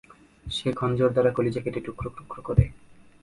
[0.45, 2.65] সে খঞ্জর দ্বারা কলিজা কেটে টুকরো টুকরো করে।